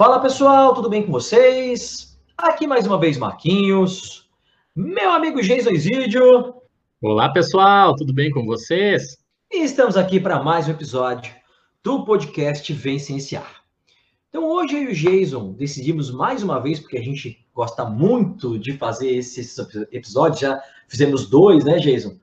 [0.00, 2.18] Fala pessoal, tudo bem com vocês?
[2.34, 4.30] Aqui mais uma vez Marquinhos,
[4.74, 6.54] meu amigo Jason Isidio.
[7.02, 9.18] Olá pessoal, tudo bem com vocês?
[9.52, 11.30] E estamos aqui para mais um episódio
[11.84, 13.62] do podcast Vem Cienciar.
[14.30, 18.58] Então hoje eu e o Jason decidimos mais uma vez, porque a gente gosta muito
[18.58, 19.54] de fazer esses
[19.92, 22.16] episódios, já fizemos dois, né Jason?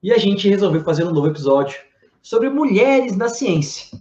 [0.00, 1.76] E a gente resolveu fazer um novo episódio
[2.22, 3.98] sobre mulheres na ciência.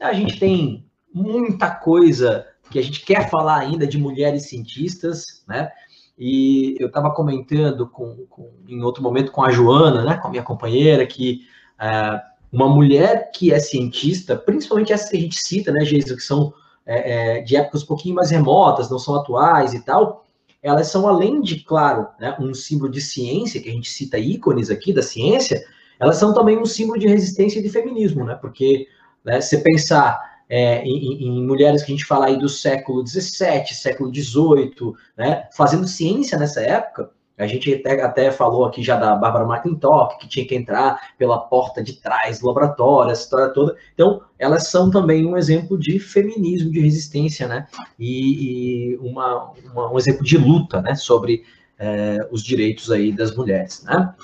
[0.00, 5.70] A gente tem muita coisa que a gente quer falar ainda de mulheres cientistas, né?
[6.18, 10.30] E eu estava comentando com, com, em outro momento com a Joana, né, com a
[10.30, 11.42] minha companheira, que
[11.78, 12.18] uh,
[12.50, 16.54] uma mulher que é cientista, principalmente essas que a gente cita, né, Geisa, que são
[16.86, 20.24] é, é, de épocas um pouquinho mais remotas, não são atuais e tal,
[20.62, 24.70] elas são, além de, claro, né, um símbolo de ciência, que a gente cita ícones
[24.70, 25.62] aqui da ciência,
[26.00, 28.34] elas são também um símbolo de resistência e de feminismo, né?
[28.34, 28.86] Porque
[29.24, 30.18] né, você pensar
[30.48, 35.48] é, em, em, mulheres que a gente fala aí do século XVII, século XVIII, né,
[35.52, 37.10] fazendo ciência nessa época.
[37.38, 41.38] A gente até, até falou aqui já da Bárbara McClintock, que tinha que entrar pela
[41.38, 43.76] porta de trás do laboratório, essa história toda.
[43.92, 47.66] Então, elas são também um exemplo de feminismo, de resistência, né?
[47.98, 50.94] E, e uma, uma, um exemplo de luta, né?
[50.94, 51.44] Sobre
[51.78, 54.14] é, os direitos aí das mulheres, né?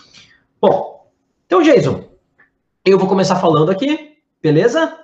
[0.59, 1.07] Bom,
[1.47, 2.05] então, Jason,
[2.83, 5.02] eu vou começar falando aqui, beleza?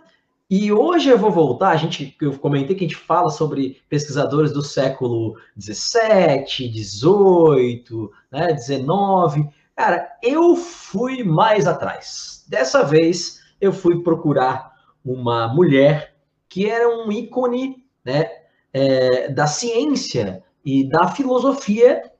[0.50, 4.50] E hoje eu vou voltar, a gente, eu comentei que a gente fala sobre pesquisadores
[4.50, 9.46] do século 17, 18, né, 19.
[9.76, 12.46] Cara, eu fui mais atrás.
[12.48, 14.72] Dessa vez eu fui procurar
[15.04, 16.14] uma mulher
[16.48, 18.30] que era um ícone né,
[18.72, 22.10] é, da ciência e da filosofia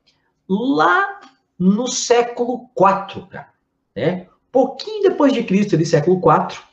[0.47, 1.21] lá
[1.59, 3.49] no século 4, cara.
[3.97, 4.27] Né?
[4.53, 6.68] Pouquinho depois de Cristo, ali, século 4,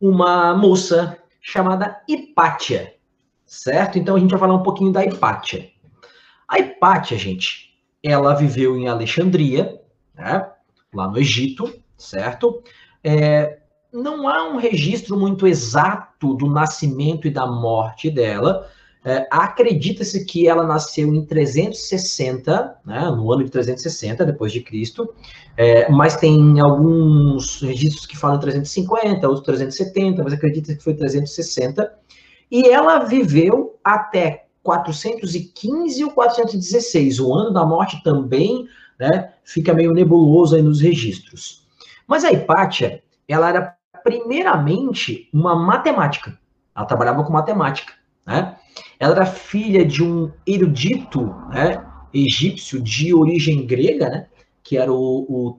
[0.00, 2.94] uma moça chamada Hipátia,
[3.44, 3.98] certo?
[3.98, 5.68] Então a gente vai falar um pouquinho da Hipátia.
[6.48, 9.80] A Hipátia, gente, ela viveu em Alexandria,
[10.14, 10.50] né?
[10.92, 12.62] lá no Egito, certo?
[13.04, 13.58] É,
[13.92, 18.68] não há um registro muito exato do nascimento e da morte dela,
[19.04, 25.14] é, Acredita-se que ela nasceu em 360, né, no ano de 360 depois de Cristo,
[25.56, 31.90] é, mas tem alguns registros que falam 350, outros 370, mas acredita que foi 360.
[32.50, 37.20] E ela viveu até 415 ou 416.
[37.20, 38.68] O ano da morte também
[38.98, 41.66] né, fica meio nebuloso aí nos registros.
[42.06, 46.38] Mas a Hipátia, ela era primeiramente uma matemática.
[46.74, 47.94] Ela trabalhava com matemática,
[48.26, 48.56] né?
[49.00, 54.26] Ela era filha de um erudito né, egípcio de origem grega, né,
[54.62, 55.58] que era o, o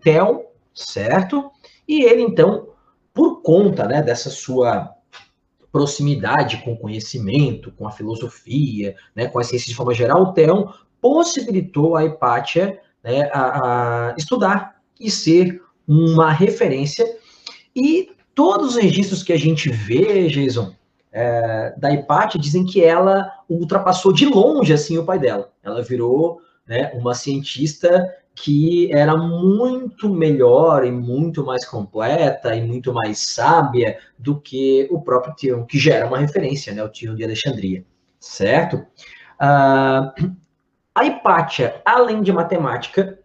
[0.74, 1.52] certo?
[1.88, 2.70] E ele, então,
[3.12, 4.92] por conta né, dessa sua
[5.72, 10.34] proximidade com o conhecimento, com a filosofia, né, com a ciência de forma geral, o
[10.34, 17.06] Theon possibilitou a Hipátia né, a, a, estudar e ser uma referência.
[17.76, 20.76] E todos os registros que a gente vê, Jason,
[21.12, 25.52] é, da Hipátia dizem que ela ultrapassou de longe assim o pai dela.
[25.62, 32.94] Ela virou né, uma cientista que era muito melhor e muito mais completa e muito
[32.94, 37.14] mais sábia do que o próprio Tion, que já era uma referência, né, o Tion
[37.14, 37.84] de Alexandria,
[38.20, 38.78] certo?
[38.78, 40.34] Uh,
[40.96, 43.20] a Hipátia, além de matemática,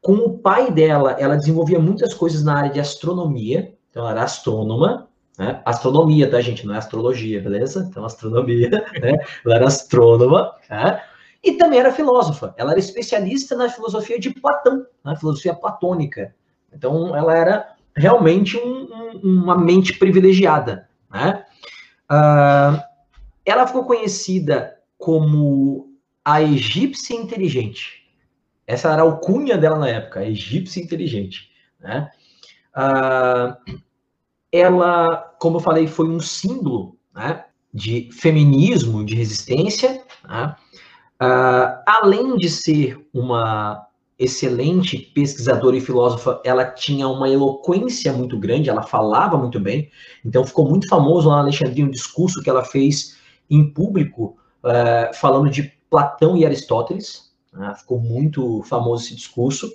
[0.00, 4.22] com o pai dela, ela desenvolvia muitas coisas na área de astronomia, então ela era
[4.22, 5.08] astrônoma,
[5.38, 5.60] né?
[5.64, 6.66] Astronomia, tá, gente?
[6.66, 7.86] Não é astrologia, beleza?
[7.90, 9.18] Então, astronomia, né?
[9.44, 11.02] Ela era astrônoma, né?
[11.42, 12.54] E também era filósofa.
[12.56, 16.34] Ela era especialista na filosofia de Platão, na filosofia platônica.
[16.72, 21.44] Então, ela era realmente um, um, uma mente privilegiada, né?
[22.10, 22.80] Uh,
[23.44, 25.92] ela ficou conhecida como
[26.24, 28.04] a egípcia inteligente.
[28.66, 32.10] Essa era a alcunha dela na época, a egípcia inteligente, né?
[32.74, 33.74] Uh,
[34.54, 40.54] ela, como eu falei, foi um símbolo né, de feminismo, de resistência, né?
[41.20, 43.84] uh, além de ser uma
[44.16, 49.90] excelente pesquisadora e filósofa, ela tinha uma eloquência muito grande, ela falava muito bem,
[50.24, 53.18] então ficou muito famoso lá na Alexandria um discurso que ela fez
[53.50, 57.74] em público, uh, falando de Platão e Aristóteles, né?
[57.76, 59.66] ficou muito famoso esse discurso.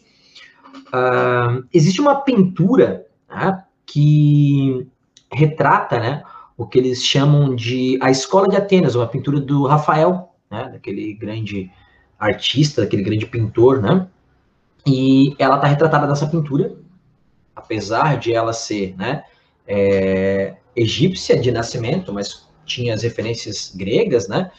[0.87, 4.87] Uh, existe uma pintura né, que
[5.33, 6.23] retrata, né,
[6.55, 11.13] o que eles chamam de a Escola de Atenas, uma pintura do Rafael, né, daquele
[11.13, 11.71] grande
[12.19, 14.07] artista, daquele grande pintor, né?
[14.85, 16.75] E ela está retratada nessa pintura,
[17.55, 19.23] apesar de ela ser, né,
[19.67, 24.51] é, egípcia de nascimento, mas tinha as referências gregas, né?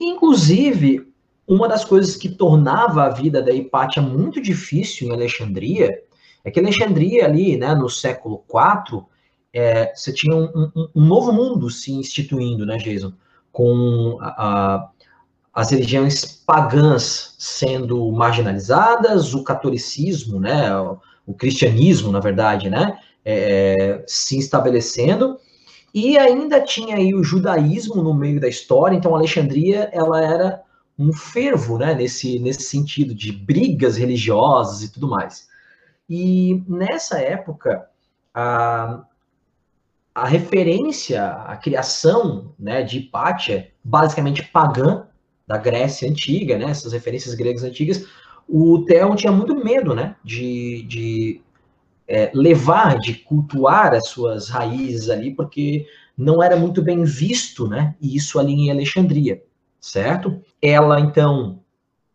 [0.00, 1.12] Inclusive,
[1.48, 6.05] uma das coisas que tornava a vida da Hipátia muito difícil em Alexandria
[6.46, 9.02] é que Alexandria ali, né, no século IV,
[9.52, 13.12] é, você tinha um, um, um, novo mundo se instituindo, né, Jason?
[13.50, 14.90] Com a, a,
[15.52, 24.04] as religiões pagãs sendo marginalizadas, o catolicismo, né, o, o cristianismo, na verdade, né, é,
[24.06, 25.40] se estabelecendo,
[25.92, 30.62] e ainda tinha aí o judaísmo no meio da história, então Alexandria, ela era
[30.96, 35.48] um fervo, né, nesse, nesse sentido de brigas religiosas e tudo mais.
[36.08, 37.88] E nessa época,
[38.32, 39.04] a,
[40.14, 45.06] a referência, a criação né, de Hipátia, basicamente pagã,
[45.46, 48.04] da Grécia Antiga, né, essas referências gregas antigas,
[48.48, 51.40] o Theon tinha muito medo né, de, de
[52.08, 55.86] é, levar, de cultuar as suas raízes ali, porque
[56.16, 59.42] não era muito bem visto né, isso ali em Alexandria
[59.86, 60.42] certo?
[60.60, 61.60] Ela, então,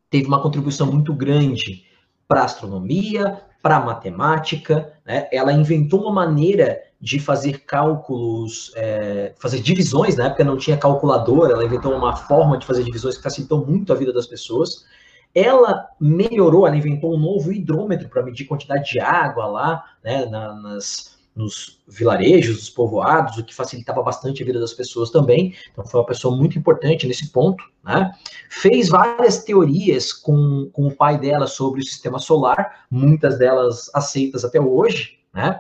[0.10, 1.86] teve uma contribuição muito grande
[2.28, 5.28] para a astronomia, para matemática, né?
[5.32, 11.54] ela inventou uma maneira de fazer cálculos, é, fazer divisões, na época não tinha calculadora,
[11.54, 14.86] ela inventou uma forma de fazer divisões que facilitou muito a vida das pessoas.
[15.34, 20.54] Ela melhorou, ela inventou um novo hidrômetro para medir quantidade de água lá, né, na,
[20.54, 25.56] nas, nos vilarejos, nos povoados, o que facilitava bastante a vida das pessoas também.
[25.72, 27.64] Então, foi uma pessoa muito importante nesse ponto.
[27.84, 28.12] Né?
[28.50, 34.44] Fez várias teorias com, com o pai dela sobre o sistema solar, muitas delas aceitas
[34.44, 35.20] até hoje.
[35.34, 35.60] Né?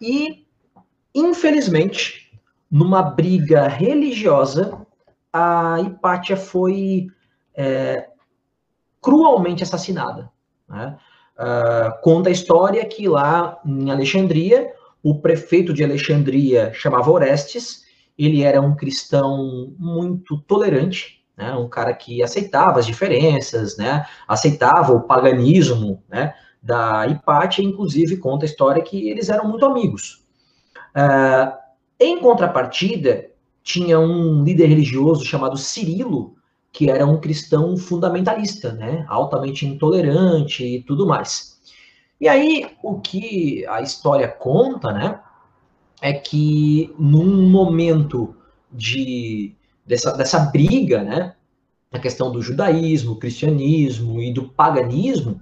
[0.00, 0.44] E,
[1.14, 2.32] infelizmente,
[2.70, 4.86] numa briga religiosa,
[5.32, 7.06] a Hipátia foi
[7.54, 8.08] é,
[9.00, 10.30] cruelmente assassinada.
[10.68, 10.98] Né?
[11.36, 14.72] Uh, conta a história que lá em Alexandria,
[15.08, 17.84] o prefeito de Alexandria chamava Orestes,
[18.18, 24.92] ele era um cristão muito tolerante, né, um cara que aceitava as diferenças, né, aceitava
[24.92, 30.24] o paganismo né, da Hipátia, inclusive conta a história que eles eram muito amigos.
[30.88, 31.52] Uh,
[32.00, 33.30] em contrapartida,
[33.62, 36.34] tinha um líder religioso chamado Cirilo,
[36.72, 41.55] que era um cristão fundamentalista, né, altamente intolerante e tudo mais.
[42.20, 45.20] E aí, o que a história conta, né,
[46.00, 48.34] é que num momento
[48.72, 49.54] de
[49.84, 51.34] dessa, dessa briga, né,
[51.92, 55.40] a questão do judaísmo, cristianismo e do paganismo,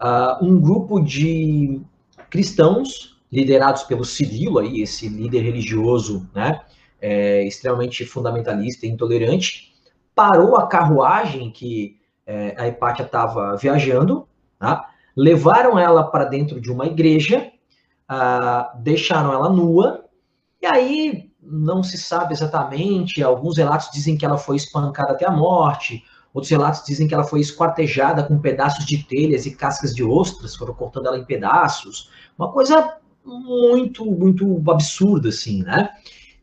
[0.00, 1.80] uh, um grupo de
[2.28, 6.60] cristãos liderados pelo Cirilo, aí, esse líder religioso, né,
[7.00, 9.72] é, extremamente fundamentalista e intolerante,
[10.14, 11.96] parou a carruagem que
[12.26, 14.28] é, a Hipátia estava viajando,
[14.58, 14.89] tá?
[15.20, 17.52] Levaram ela para dentro de uma igreja,
[18.10, 20.06] uh, deixaram ela nua,
[20.62, 23.22] e aí não se sabe exatamente.
[23.22, 26.02] Alguns relatos dizem que ela foi espancada até a morte,
[26.32, 30.56] outros relatos dizem que ela foi esquartejada com pedaços de telhas e cascas de ostras,
[30.56, 32.08] foram cortando ela em pedaços.
[32.38, 35.90] Uma coisa muito, muito absurda, assim, né?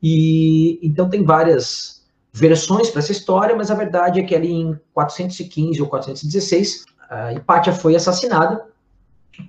[0.03, 4.79] E então tem várias versões para essa história, mas a verdade é que ali em
[4.93, 8.66] 415 ou 416 a Hipátia foi assassinada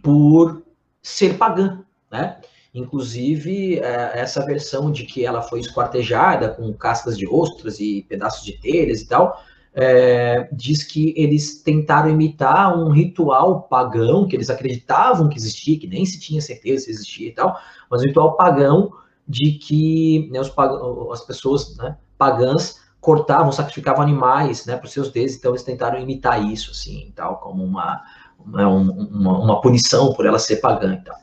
[0.02, 0.62] por
[1.02, 2.38] ser pagã, né?
[2.74, 8.44] Inclusive, é, essa versão de que ela foi esquartejada com cascas de ostras e pedaços
[8.44, 9.42] de telhas e tal,
[9.74, 15.86] é, diz que eles tentaram imitar um ritual pagão que eles acreditavam que existia, que
[15.86, 17.58] nem se tinha certeza se existia e tal,
[17.90, 18.92] mas um ritual pagão
[19.26, 20.52] de que né, os,
[21.12, 26.00] as pessoas né, pagãs cortavam, sacrificavam animais, né, para os seus deuses, então eles tentaram
[26.00, 28.02] imitar isso, assim, tal, como uma,
[28.38, 31.16] uma, uma, uma punição por ela ser pagã e tal.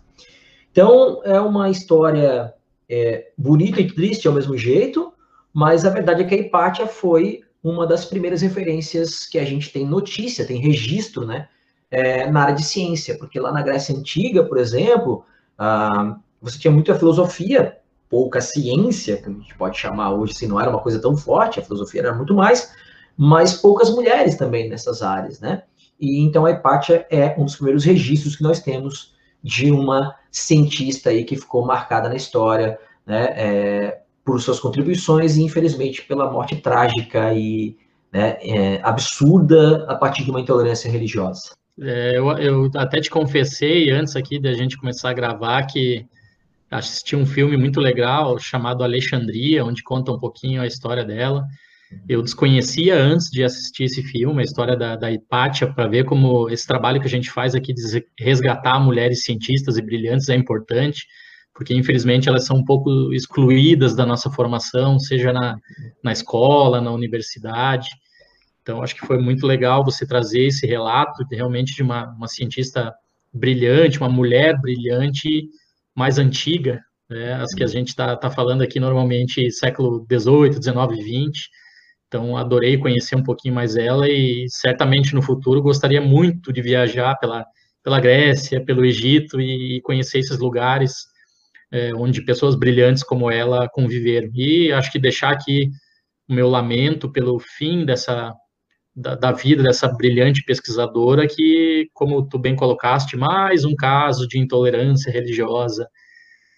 [0.72, 2.54] Então, é uma história
[2.90, 5.14] é, bonita e triste ao mesmo jeito,
[5.54, 9.72] mas a verdade é que a Hipátia foi uma das primeiras referências que a gente
[9.72, 11.48] tem notícia, tem registro, né,
[11.90, 15.26] é, na área de ciência, porque lá na Grécia Antiga, por exemplo,
[15.58, 17.78] ah, você tinha muita filosofia
[18.10, 21.60] pouca ciência, que a gente pode chamar hoje, se não era uma coisa tão forte,
[21.60, 22.72] a filosofia era muito mais,
[23.18, 25.64] mas poucas mulheres também nessas áreas, né?
[26.00, 31.10] E então a Hipátia é um dos primeiros registros que nós temos de uma cientista
[31.10, 36.56] aí que ficou marcada na história, né, é, por suas contribuições e infelizmente pela morte
[36.56, 37.78] trágica e
[38.12, 41.52] né, é, absurda a partir de uma intolerância religiosa.
[41.80, 46.06] É, eu, eu, até te confessei antes aqui da gente começar a gravar que
[46.72, 51.46] assisti um filme muito legal chamado Alexandria, onde conta um pouquinho a história dela.
[52.08, 56.50] Eu desconhecia antes de assistir esse filme a história da, da Hipátia, para ver como
[56.50, 61.06] esse trabalho que a gente faz aqui de resgatar mulheres cientistas e brilhantes é importante,
[61.54, 65.58] porque infelizmente elas são um pouco excluídas da nossa formação, seja na,
[66.04, 67.90] na escola, na universidade.
[68.62, 72.94] Então, acho que foi muito legal você trazer esse relato realmente de uma, uma cientista
[73.32, 75.48] brilhante, uma mulher brilhante,
[75.94, 81.32] mais antiga, né, as que a gente está tá falando aqui normalmente século XVIII, XIX,
[81.32, 81.50] XX.
[82.16, 87.14] Então, adorei conhecer um pouquinho mais ela e certamente no futuro gostaria muito de viajar
[87.20, 87.46] pela,
[87.84, 91.08] pela Grécia, pelo Egito e conhecer esses lugares
[91.70, 94.30] é, onde pessoas brilhantes como ela conviveram.
[94.34, 95.70] E acho que deixar aqui
[96.30, 98.34] o meu lamento pelo fim dessa
[98.96, 104.40] da, da, vida dessa brilhante pesquisadora que, como tu bem colocaste, mais um caso de
[104.40, 105.86] intolerância religiosa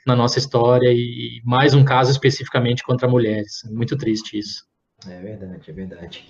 [0.06, 3.64] na nossa história e mais um caso especificamente contra mulheres.
[3.72, 4.68] Muito triste isso.
[5.06, 6.28] É verdade, é verdade.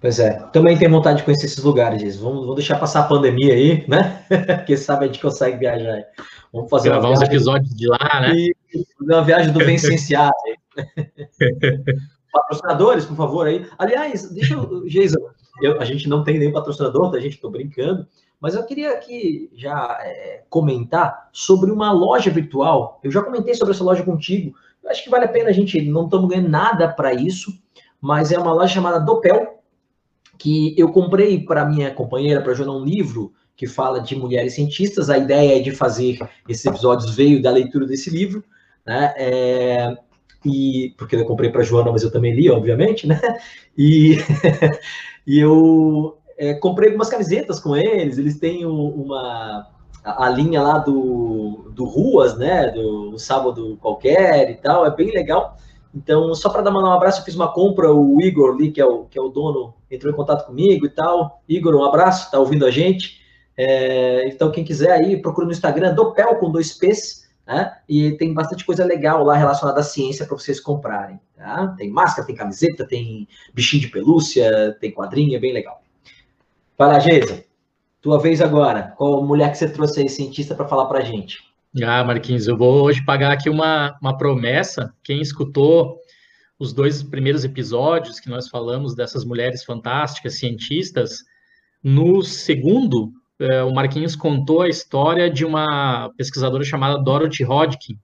[0.00, 2.16] Pois é, também tenho vontade de conhecer esses lugares, gente.
[2.18, 4.24] Vamos, vamos deixar passar a pandemia aí, né?
[4.66, 6.04] Quem sabe a gente consegue viajar.
[6.52, 8.34] Vamos fazer Gravar uns episódios de lá, né?
[8.34, 8.54] E
[8.98, 10.30] fazer uma viagem do Vencenciar.
[12.32, 13.66] Patrocinadores, por favor, aí.
[13.78, 15.18] Aliás, deixa eu, Geisa,
[15.78, 17.40] a gente não tem nenhum patrocinador, tá, gente?
[17.40, 18.06] Tô brincando.
[18.40, 23.00] Mas eu queria aqui já é, comentar sobre uma loja virtual.
[23.02, 24.54] Eu já comentei sobre essa loja contigo.
[24.82, 27.52] Eu acho que vale a pena a gente, não estamos ganhando nada para isso,
[28.04, 29.62] mas é uma loja chamada Dopel,
[30.36, 35.08] que eu comprei para minha companheira, para Joana, um livro que fala de mulheres cientistas.
[35.08, 38.44] A ideia de fazer esses episódios veio da leitura desse livro,
[38.84, 39.14] né?
[39.16, 39.96] É,
[40.44, 43.18] e porque eu comprei para Joana, mas eu também li, obviamente, né?
[43.74, 44.18] E,
[45.26, 49.66] e eu é, comprei algumas camisetas com eles, eles têm uma
[50.04, 52.70] a, a, linha lá do, do Ruas, né?
[52.70, 55.56] Do Sábado Qualquer e tal, é bem legal.
[55.94, 58.84] Então, só para dar um abraço, eu fiz uma compra, o Igor ali, que é
[58.84, 61.40] o, que é o dono, entrou em contato comigo e tal.
[61.48, 63.20] Igor, um abraço, tá ouvindo a gente.
[63.56, 67.76] É, então, quem quiser aí, procura no Instagram, Dopel com dois P's, né?
[67.88, 71.68] E tem bastante coisa legal lá relacionada à ciência para vocês comprarem, tá?
[71.78, 75.80] Tem máscara, tem camiseta, tem bichinho de pelúcia, tem quadrinha, é bem legal.
[76.76, 77.44] Fala, Geisa.
[78.02, 78.92] Tua vez agora.
[78.96, 81.53] Qual mulher que você trouxe aí, cientista, para falar para gente?
[81.82, 84.94] Ah, Marquinhos, eu vou hoje pagar aqui uma, uma promessa.
[85.02, 85.98] Quem escutou
[86.56, 91.24] os dois primeiros episódios que nós falamos dessas mulheres fantásticas, cientistas,
[91.82, 97.98] no segundo, eh, o Marquinhos contou a história de uma pesquisadora chamada Dorothy Hodgkin,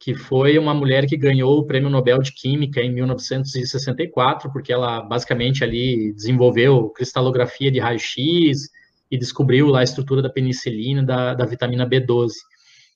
[0.00, 5.02] que foi uma mulher que ganhou o Prêmio Nobel de Química em 1964, porque ela
[5.02, 8.70] basicamente ali desenvolveu cristalografia de raio-x
[9.10, 12.30] e descobriu lá a estrutura da penicilina, da, da vitamina B12.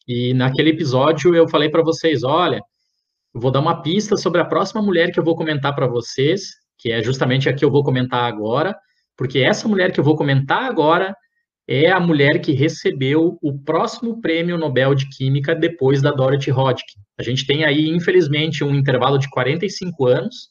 [0.07, 2.61] E naquele episódio eu falei para vocês, olha,
[3.35, 6.93] vou dar uma pista sobre a próxima mulher que eu vou comentar para vocês, que
[6.93, 8.77] é justamente a que eu vou comentar agora,
[9.17, 11.15] porque essa mulher que eu vou comentar agora
[11.69, 17.01] é a mulher que recebeu o próximo prêmio Nobel de Química depois da Dorothy Hodgkin.
[17.19, 20.51] A gente tem aí, infelizmente, um intervalo de 45 anos,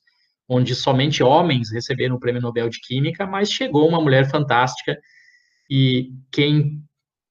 [0.49, 4.97] onde somente homens receberam o prêmio Nobel de Química, mas chegou uma mulher fantástica
[5.69, 6.81] e quem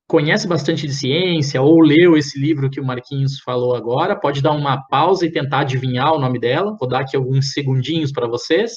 [0.07, 4.53] conhece bastante de ciência ou leu esse livro que o Marquinhos falou agora, pode dar
[4.53, 6.77] uma pausa e tentar adivinhar o nome dela.
[6.79, 8.73] Vou dar aqui alguns segundinhos para vocês.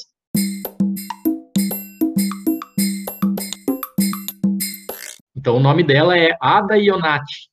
[5.35, 7.47] Então, o nome dela é Ada Ionati.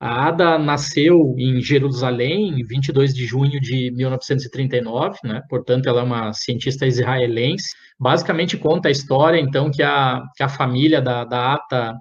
[0.00, 5.42] A Ada nasceu em Jerusalém, em 22 de junho de 1939, né?
[5.48, 7.68] Portanto, ela é uma cientista israelense.
[7.98, 11.94] Basicamente conta a história, então, que a, que a família da, da Ata,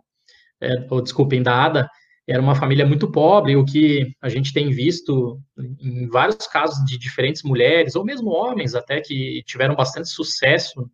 [0.62, 1.90] é, ou desculpem, da Ada,
[2.28, 5.40] era uma família muito pobre, o que a gente tem visto
[5.80, 10.90] em vários casos de diferentes mulheres, ou mesmo homens até, que tiveram bastante sucesso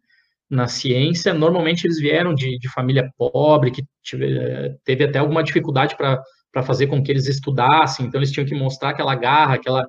[0.47, 5.97] na ciência, normalmente eles vieram de, de família pobre, que tive, teve até alguma dificuldade
[5.97, 9.87] para fazer com que eles estudassem, então eles tinham que mostrar aquela garra, aquela,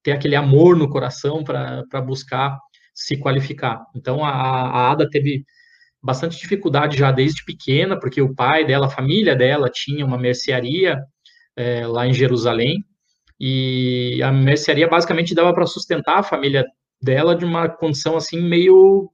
[0.00, 2.56] ter aquele amor no coração para buscar
[2.94, 3.84] se qualificar.
[3.96, 5.44] Então a, a Ada teve
[6.04, 11.00] bastante dificuldade já desde pequena, porque o pai dela, a família dela, tinha uma mercearia
[11.56, 12.84] é, lá em Jerusalém,
[13.40, 16.64] e a mercearia basicamente dava para sustentar a família
[17.02, 19.10] dela de uma condição assim meio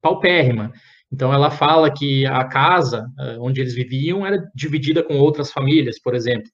[0.00, 0.72] paupérrima.
[1.12, 6.00] Então, ela fala que a casa eh, onde eles viviam era dividida com outras famílias,
[6.00, 6.48] por exemplo,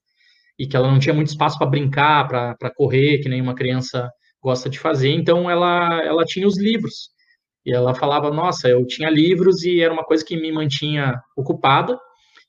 [0.57, 4.09] e que ela não tinha muito espaço para brincar, para correr, que nem uma criança
[4.41, 5.11] gosta de fazer.
[5.11, 7.11] Então, ela, ela tinha os livros.
[7.67, 11.99] E ela falava: Nossa, eu tinha livros e era uma coisa que me mantinha ocupada,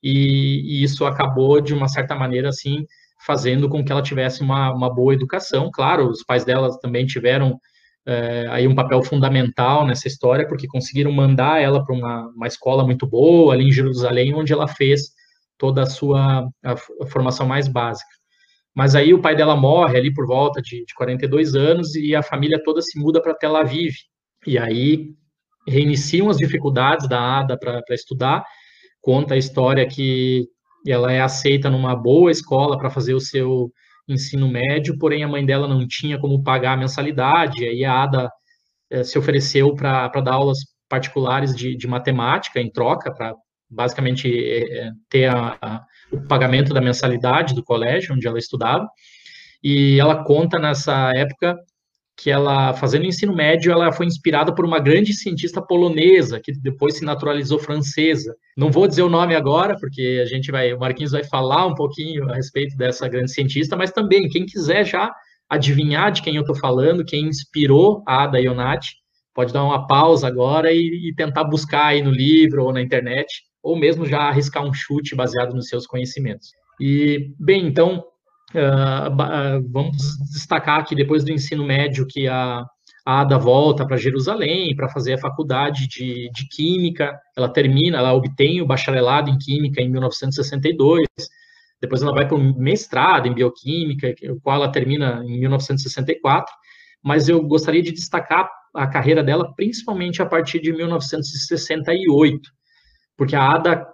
[0.00, 2.86] e, e isso acabou, de uma certa maneira, assim,
[3.26, 5.70] fazendo com que ela tivesse uma, uma boa educação.
[5.74, 7.58] Claro, os pais dela também tiveram
[8.06, 12.84] é, aí um papel fundamental nessa história, porque conseguiram mandar ela para uma, uma escola
[12.84, 15.10] muito boa ali em Jerusalém, onde ela fez
[15.58, 16.76] toda a sua a,
[17.10, 18.08] formação mais básica.
[18.72, 22.22] Mas aí o pai dela morre ali por volta de, de 42 anos e a
[22.22, 23.94] família toda se muda para Tel Aviv.
[24.48, 25.10] E aí
[25.66, 28.42] reiniciam as dificuldades da Ada para estudar,
[29.02, 30.46] conta a história que
[30.86, 33.70] ela é aceita numa boa escola para fazer o seu
[34.08, 38.30] ensino médio, porém a mãe dela não tinha como pagar a mensalidade, aí a Ada
[38.90, 43.34] eh, se ofereceu para dar aulas particulares de, de matemática em troca, para
[43.68, 48.88] basicamente eh, ter a, a, o pagamento da mensalidade do colégio onde ela estudava,
[49.62, 51.54] e ela conta nessa época
[52.18, 56.96] que ela, fazendo ensino médio, ela foi inspirada por uma grande cientista polonesa, que depois
[56.96, 58.34] se naturalizou francesa.
[58.56, 61.76] Não vou dizer o nome agora, porque a gente vai, o Marquinhos vai falar um
[61.76, 65.14] pouquinho a respeito dessa grande cientista, mas também, quem quiser já
[65.48, 68.96] adivinhar de quem eu estou falando, quem inspirou a Ada Ionati,
[69.32, 73.28] pode dar uma pausa agora e, e tentar buscar aí no livro ou na internet,
[73.62, 76.48] ou mesmo já arriscar um chute baseado nos seus conhecimentos.
[76.80, 78.04] E, bem, então,
[78.54, 79.96] Uh, vamos
[80.32, 82.64] destacar que depois do ensino médio que a,
[83.04, 88.14] a Ada volta para Jerusalém para fazer a faculdade de, de Química, ela termina, ela
[88.14, 91.06] obtém o bacharelado em Química em 1962,
[91.80, 96.52] depois ela vai para o mestrado em Bioquímica, o qual ela termina em 1964,
[97.02, 102.50] mas eu gostaria de destacar a carreira dela principalmente a partir de 1968,
[103.16, 103.86] porque a Ada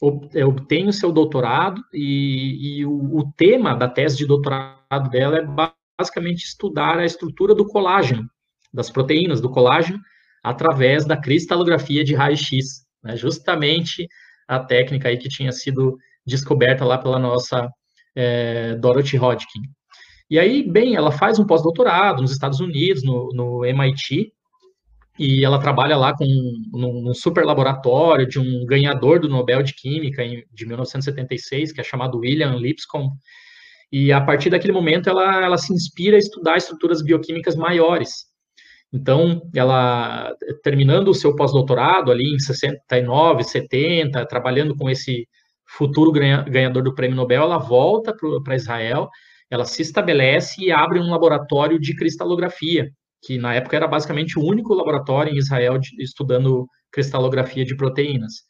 [0.00, 5.46] obtém o seu doutorado e, e o, o, tema da tese de doutorado dela é
[5.98, 8.28] basicamente estudar a estrutura do colágeno,
[8.72, 9.98] das proteínas do colágeno,
[10.42, 14.06] através da cristalografia de raio-x, né, justamente
[14.46, 17.68] a técnica aí que tinha sido descoberta lá pela nossa
[18.14, 19.62] é, Dorothy Hodgkin.
[20.30, 24.32] E aí, bem, ela faz um pós-doutorado nos Estados Unidos, no, no MIT,
[25.18, 29.74] e ela trabalha lá com num, num, super laboratório de um ganhador do Nobel de
[29.74, 33.10] Química em, de 1976, que é chamado William Lipscomb,
[33.90, 38.26] e a partir daquele momento ela, ela se inspira a estudar estruturas bioquímicas maiores.
[38.92, 45.26] Então, ela, terminando o seu pós-doutorado ali em 69, 70, trabalhando com esse
[45.66, 49.08] futuro ganhador do prêmio Nobel, ela volta para Israel,
[49.50, 52.90] ela se estabelece e abre um laboratório de cristalografia,
[53.22, 58.46] que na época era basicamente o único laboratório em Israel de, estudando cristalografia de proteínas.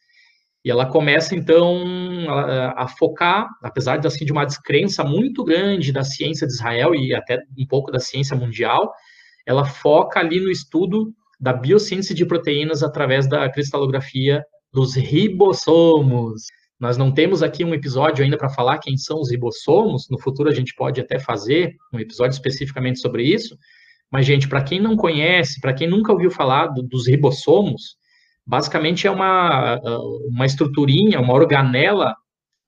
[0.65, 1.85] E ela começa, então,
[2.29, 6.95] a, a, focar, apesar de, assim, de uma descrença muito grande da ciência de Israel
[6.95, 8.93] e até um pouco da ciência mundial,
[9.47, 16.43] ela foca ali no estudo da biossíntese de proteínas através da cristalografia dos ribossomos.
[16.79, 20.49] Nós não temos aqui um episódio ainda para falar quem são os ribossomos, no futuro
[20.49, 23.57] a gente pode até fazer um episódio especificamente sobre isso,
[24.11, 27.97] mas, gente, para quem não conhece, para quem nunca ouviu falar do, dos ribossomos,
[28.47, 29.79] basicamente é uma,
[30.27, 32.15] uma estruturinha, uma organela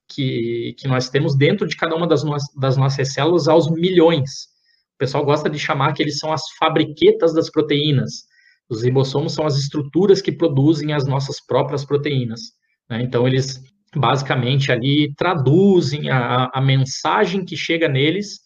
[0.06, 4.48] que, que nós temos dentro de cada uma das, no, das nossas células aos milhões.
[4.94, 8.24] O pessoal gosta de chamar que eles são as fabriquetas das proteínas.
[8.68, 12.40] Os ribossomos são as estruturas que produzem as nossas próprias proteínas.
[12.88, 13.02] Né?
[13.02, 13.62] Então, eles
[13.96, 18.40] basicamente ali traduzem a, a mensagem que chega neles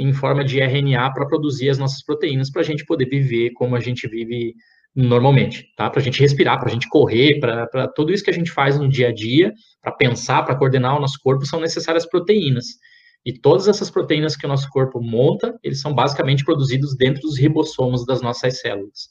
[0.00, 3.76] em forma de RNA para produzir as nossas proteínas para a gente poder viver como
[3.76, 4.54] a gente vive
[4.96, 5.90] normalmente, tá?
[5.90, 8.78] Para a gente respirar, para a gente correr, para tudo isso que a gente faz
[8.78, 12.64] no dia a dia, para pensar, para coordenar o nosso corpo, são necessárias proteínas.
[13.24, 17.38] E todas essas proteínas que o nosso corpo monta, eles são basicamente produzidos dentro dos
[17.38, 19.08] ribossomos das nossas células.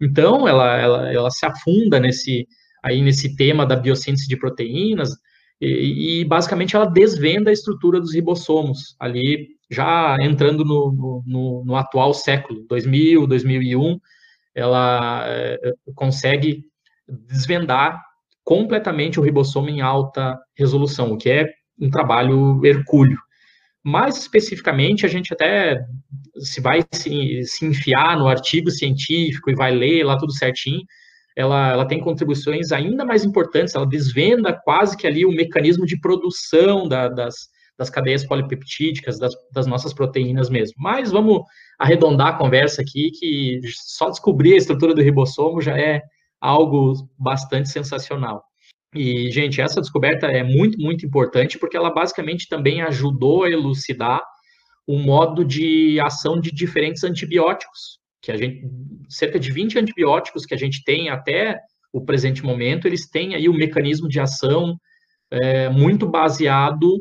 [0.00, 2.46] Então, ela, ela, ela se afunda nesse,
[2.84, 5.16] aí nesse tema da biossíntese de proteínas,
[5.60, 12.14] e, basicamente ela desvenda a estrutura dos ribossomos, ali já entrando no, no, no atual
[12.14, 14.00] século, 2000, 2001,
[14.54, 15.58] ela é,
[15.94, 16.64] consegue
[17.28, 18.02] desvendar
[18.42, 21.46] completamente o ribossomo em alta resolução, o que é
[21.78, 23.18] um trabalho hercúleo.
[23.82, 25.80] Mais especificamente, a gente até
[26.38, 30.82] se vai se, se enfiar no artigo científico e vai ler lá tudo certinho,
[31.36, 36.00] ela, ela tem contribuições ainda mais importantes, ela desvenda quase que ali o mecanismo de
[36.00, 37.34] produção da, das,
[37.78, 40.74] das cadeias polipeptídicas, das, das, nossas proteínas mesmo.
[40.78, 41.42] Mas vamos
[41.78, 46.02] arredondar a conversa aqui, que só descobrir a estrutura do ribossomo já é
[46.40, 48.42] algo bastante sensacional.
[48.94, 54.20] E, gente, essa descoberta é muito, muito importante, porque ela basicamente também ajudou a elucidar
[54.86, 58.68] o modo de ação de diferentes antibióticos, que a gente,
[59.08, 61.58] cerca de 20 antibióticos que a gente tem até
[61.92, 64.76] o presente momento, eles têm aí um mecanismo de ação
[65.30, 67.00] é, muito baseado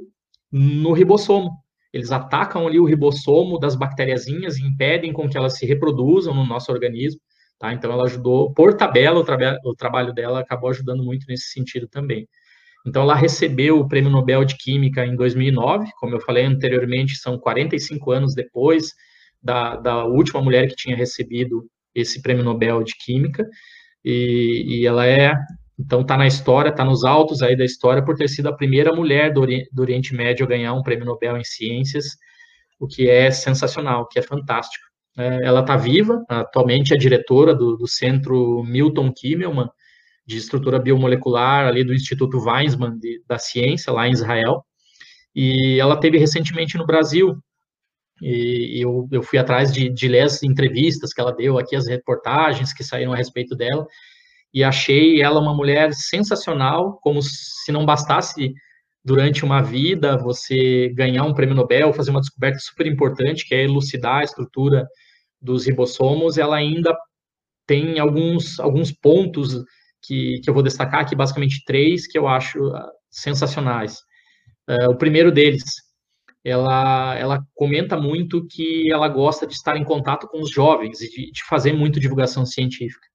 [0.51, 1.51] no ribossomo.
[1.91, 6.45] Eles atacam ali o ribossomo das bactériazinhas e impedem com que elas se reproduzam no
[6.45, 7.19] nosso organismo.
[7.57, 7.73] Tá?
[7.73, 11.87] Então, ela ajudou, por tabela, o, tra o trabalho dela acabou ajudando muito nesse sentido
[11.87, 12.27] também.
[12.87, 17.37] Então, ela recebeu o Prêmio Nobel de Química em 2009, como eu falei anteriormente, são
[17.37, 18.93] 45 anos depois
[19.41, 23.47] da, da última mulher que tinha recebido esse Prêmio Nobel de Química.
[24.03, 25.33] e, e ela é,
[25.79, 28.93] então está na história, está nos altos aí da história por ter sido a primeira
[28.93, 32.17] mulher do, Ori do Oriente Médio a ganhar um prêmio Nobel em ciências,
[32.77, 34.83] o que é sensacional, o que é fantástico.
[35.17, 39.69] É, ela está viva, atualmente é diretora do, do Centro Milton Kimmelman,
[40.25, 44.63] de estrutura biomolecular ali do Instituto Weizmann de, da Ciência, lá em Israel,
[45.33, 47.37] e ela teve recentemente no Brasil,
[48.21, 51.87] e, eu, eu fui atrás de, de ler as entrevistas que ela deu aqui, as
[51.87, 53.85] reportagens que saíram a respeito dela,
[54.53, 58.53] e achei ela uma mulher sensacional, como se não bastasse
[59.03, 63.63] durante uma vida você ganhar um prêmio Nobel, fazer uma descoberta super importante, que é
[63.63, 64.87] elucidar a estrutura
[65.41, 66.95] dos ribossomos, ela ainda
[67.65, 69.63] tem alguns, alguns pontos
[70.01, 73.97] que, que eu vou destacar aqui, basicamente três, que eu acho ah, sensacionais.
[74.67, 75.63] Uh, o primeiro deles,
[76.43, 81.09] ela, ela comenta muito que ela gosta de estar em contato com os jovens e
[81.09, 83.07] de, de fazer muito divulgação científica.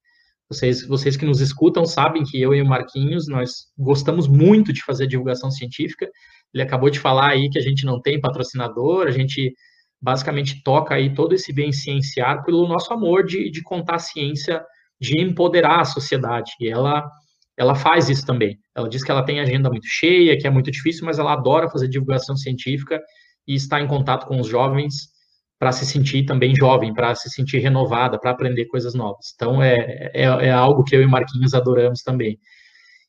[0.49, 4.83] Vocês, vocês que nos escutam sabem que eu e o Marquinhos, nós gostamos muito de
[4.83, 6.07] fazer divulgação científica.
[6.53, 9.55] Ele acabou de falar aí que a gente não tem patrocinador, a gente
[10.01, 14.63] basicamente toca aí todo esse bem cienciar pelo nosso amor de, de contar a ciência,
[15.01, 16.53] de empoderar a sociedade.
[16.61, 17.11] E ela,
[17.57, 18.59] ela faz isso também.
[18.75, 21.71] Ela diz que ela tem agenda muito cheia, que é muito difícil, mas ela adora
[21.71, 23.01] fazer divulgação científica
[23.47, 25.15] e estar em contato com os jovens
[25.59, 29.33] para se sentir também jovem, para se sentir renovada, para aprender coisas novas.
[29.35, 32.39] Então, é, é, é, algo que eu e Marquinhos adoramos também.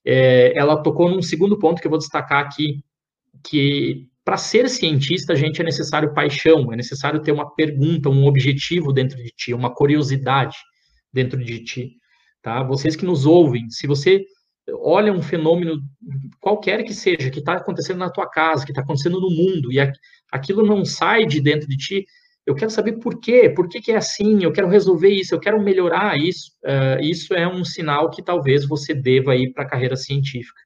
[0.05, 2.83] É, ela tocou num segundo ponto que eu vou destacar aqui,
[3.43, 8.93] que para ser cientista, gente, é necessário paixão, é necessário ter uma pergunta, um objetivo
[8.93, 10.57] dentro de ti, uma curiosidade
[11.11, 11.91] dentro de ti,
[12.41, 12.63] tá?
[12.63, 14.25] Vocês que nos ouvem, se você
[14.69, 15.81] olha um fenômeno
[16.39, 19.79] qualquer que seja, que está acontecendo na tua casa, que está acontecendo no mundo, e
[20.31, 22.05] aquilo não sai de dentro de ti,
[22.45, 25.39] eu quero saber por quê, por que, que é assim, eu quero resolver isso, eu
[25.39, 26.51] quero melhorar isso.
[26.63, 30.61] Uh, isso é um sinal que talvez você deva ir para a carreira científica.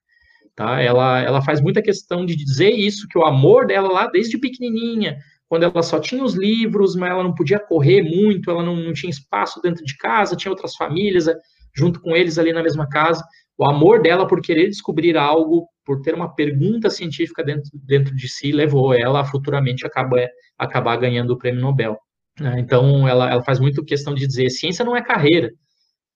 [0.54, 0.78] Tá?
[0.78, 5.16] Ela, ela faz muita questão de dizer isso, que o amor dela lá desde pequenininha,
[5.48, 8.92] quando ela só tinha os livros, mas ela não podia correr muito, ela não, não
[8.92, 11.36] tinha espaço dentro de casa, tinha outras famílias eh,
[11.74, 13.24] junto com eles ali na mesma casa.
[13.60, 18.26] O amor dela por querer descobrir algo, por ter uma pergunta científica dentro, dentro de
[18.26, 21.98] si, levou ela a futuramente acabar, acabar ganhando o prêmio Nobel.
[22.40, 22.58] Né?
[22.58, 25.50] Então, ela, ela faz muito questão de dizer: ciência não é carreira.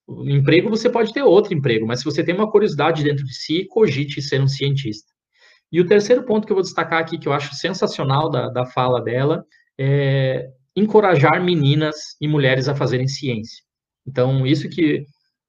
[0.07, 3.35] O emprego você pode ter outro emprego, mas se você tem uma curiosidade dentro de
[3.35, 5.13] si, cogite ser um cientista.
[5.71, 8.65] E o terceiro ponto que eu vou destacar aqui, que eu acho sensacional da, da
[8.65, 9.45] fala dela,
[9.79, 13.63] é encorajar meninas e mulheres a fazerem ciência.
[14.07, 15.05] Então, isso que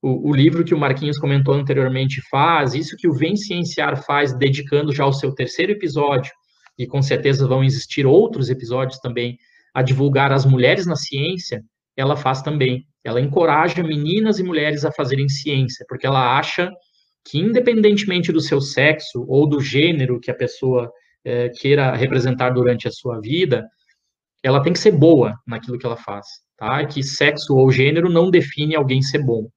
[0.05, 4.37] o, o, livro que o Marquinhos comentou anteriormente faz, isso que o Vem Cienciar faz,
[4.37, 6.31] dedicando já ao seu terceiro episódio,
[6.77, 9.35] e com certeza vão existir outros episódios também,
[9.73, 11.63] a divulgar as mulheres na ciência,
[11.97, 12.85] ela faz também.
[13.03, 16.71] Ela encoraja meninas e mulheres a fazerem ciência, porque ela acha
[17.27, 20.91] que, independentemente do seu sexo ou do gênero que a pessoa
[21.23, 23.65] é, queira representar durante a sua vida,
[24.43, 26.85] ela tem que ser boa naquilo que ela faz, tá?
[26.85, 29.49] Que sexo ou gênero não define alguém ser bom.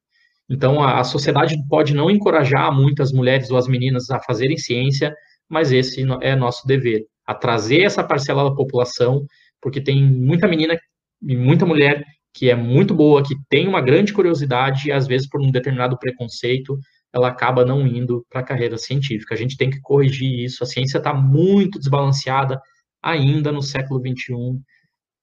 [0.49, 5.15] Então, a, a sociedade pode não encorajar muitas mulheres ou as meninas a fazerem ciência,
[5.49, 9.25] mas esse é nosso dever, a trazer essa parcela da população,
[9.61, 10.79] porque tem muita menina
[11.23, 15.29] e muita mulher que é muito boa, que tem uma grande curiosidade e às vezes
[15.29, 16.79] por um determinado preconceito
[17.13, 19.35] ela acaba não indo para a carreira científica.
[19.35, 20.63] A gente tem que corrigir isso.
[20.63, 22.61] A ciência está muito desbalanceada
[23.03, 24.61] ainda no século XXI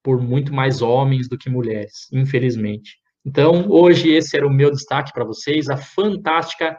[0.04, 2.98] por muito mais homens do que mulheres, infelizmente.
[3.26, 6.78] Então, hoje esse era o meu destaque para vocês, a fantástica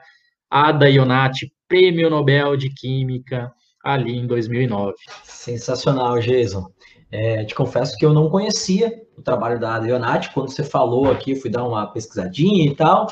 [0.48, 4.94] Ada Ionati, Prêmio Nobel de Química, ali em 2009.
[5.24, 6.70] Sensacional, Jason.
[7.10, 11.10] É, te confesso que eu não conhecia o trabalho da Ada Ionati, quando você falou
[11.10, 13.06] aqui, eu fui dar uma pesquisadinha e tal,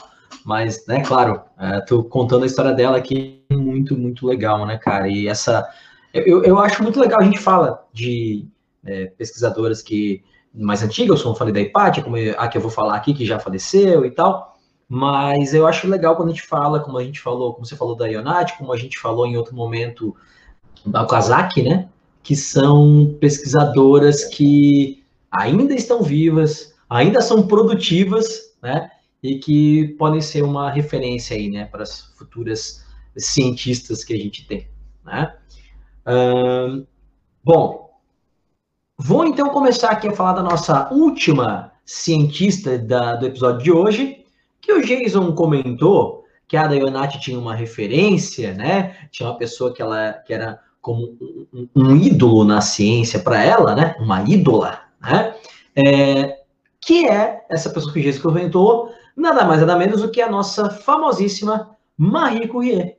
[0.45, 5.09] mas, né, claro, é, tô contando a história dela aqui, muito, muito legal, né, cara,
[5.09, 5.69] e essa,
[6.13, 8.47] eu, eu acho muito legal, a gente fala de
[8.85, 10.23] é, pesquisadoras que
[10.55, 13.27] mais antigas, como eu falei da Hipátia, como a que eu vou falar aqui, que
[13.27, 14.57] já faleceu e tal.
[14.89, 17.97] Mas eu acho legal quando a gente fala, como a gente falou, como você falou
[17.97, 20.15] da Ionati, como a gente falou em outro momento
[20.85, 21.89] da Kazaki, né?
[22.23, 28.91] Que são pesquisadoras que ainda estão vivas, ainda são produtivas, né?
[29.23, 31.65] E que podem ser uma referência aí, né?
[31.65, 32.85] Para as futuras
[33.17, 34.69] cientistas que a gente tem,
[35.05, 35.35] né?
[37.43, 37.84] bom,
[38.97, 44.25] Vou então começar aqui a falar da nossa última cientista da, do episódio de hoje,
[44.61, 49.09] que o Jason comentou que a Dayonati tinha uma referência, né?
[49.11, 51.19] Tinha uma pessoa que ela que era como
[51.53, 53.97] um, um ídolo na ciência para ela, né?
[53.99, 55.35] Uma ídola, né?
[55.75, 56.45] É,
[56.81, 60.31] que é essa pessoa que o Jason comentou, nada mais nada menos do que a
[60.31, 62.97] nossa famosíssima Marie Curie.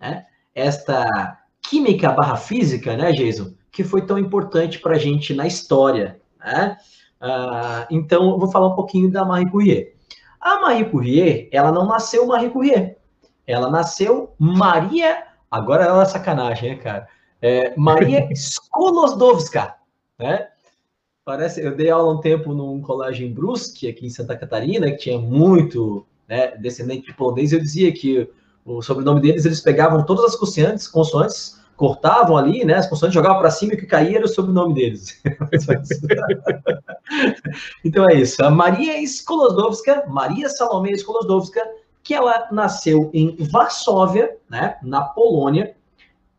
[0.00, 0.24] Né?
[0.54, 6.20] Esta química barra física, né, Jason, que foi tão importante para a gente na história.
[6.38, 6.78] Né?
[7.20, 9.92] Uh, então, eu vou falar um pouquinho da Marie Curie.
[10.40, 12.96] A Marie Curie, ela não nasceu Marie Curie.
[13.44, 15.24] Ela nasceu Maria.
[15.50, 17.08] Agora ela é sacanagem, né, cara?
[17.42, 19.74] É, Maria Skolodowska,
[20.18, 20.48] né?
[21.24, 24.98] Parece, eu dei aula um tempo num colégio em Brusque, aqui em Santa Catarina, que
[24.98, 28.28] tinha muito né, descendente de polonês, eu dizia que
[28.64, 33.40] o sobrenome deles, eles pegavam todas as consoantes, consoantes cortavam ali, né, as consoantes jogavam
[33.40, 35.20] para cima e o que caía era o sobrenome deles.
[37.84, 38.44] então é isso.
[38.44, 41.60] A Maria Skolodowska, Maria Salomé Skolodowska,
[42.02, 45.76] que ela nasceu em Varsóvia, né, na Polônia,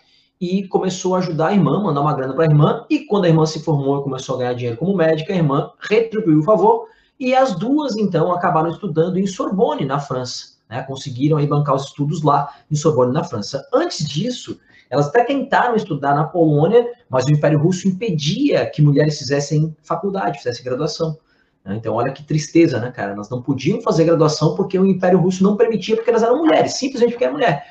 [0.40, 2.84] E começou a ajudar a irmã, mandar uma grana para a irmã.
[2.90, 5.70] E quando a irmã se formou e começou a ganhar dinheiro como médica, a irmã
[5.78, 6.86] retribuiu o favor.
[7.18, 10.56] E as duas, então, acabaram estudando em Sorbonne, na França.
[10.68, 10.82] Né?
[10.82, 13.64] Conseguiram aí bancar os estudos lá em Sorbonne, na França.
[13.72, 14.58] Antes disso,
[14.90, 20.38] elas até tentaram estudar na Polônia, mas o Império Russo impedia que mulheres fizessem faculdade,
[20.38, 21.16] fizessem graduação.
[21.64, 21.76] Né?
[21.76, 23.12] Então, olha que tristeza, né, cara?
[23.12, 26.74] Elas não podiam fazer graduação porque o Império Russo não permitia, porque elas eram mulheres,
[26.74, 27.64] simplesmente porque era mulher.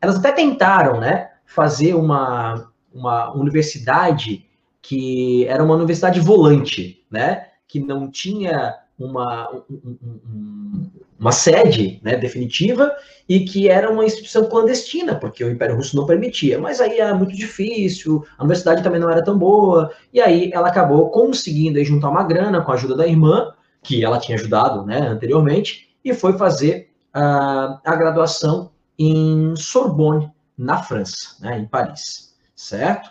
[0.00, 4.46] Elas até tentaram, né, fazer uma, uma universidade
[4.80, 12.16] que era uma universidade volante, né, que não tinha uma, um, um, uma sede né,
[12.16, 12.90] definitiva
[13.28, 16.58] e que era uma instituição clandestina, porque o Império Russo não permitia.
[16.58, 20.68] Mas aí era muito difícil, a universidade também não era tão boa, e aí ela
[20.68, 25.08] acabou conseguindo juntar uma grana com a ajuda da irmã, que ela tinha ajudado né,
[25.08, 33.10] anteriormente, e foi fazer uh, a graduação em Sorbonne, na França, né, em Paris, certo?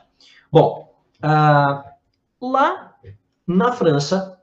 [0.51, 1.84] Bom, uh,
[2.41, 2.95] lá
[3.47, 4.39] na França,